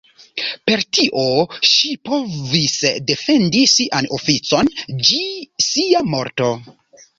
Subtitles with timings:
[0.69, 1.25] Per tio
[1.71, 2.79] ŝi povis
[3.11, 4.75] defendi sian oficon
[5.11, 5.23] ĝi
[5.69, 6.53] sia morto.